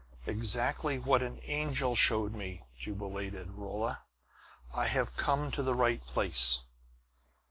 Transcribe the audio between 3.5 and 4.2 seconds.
Holla.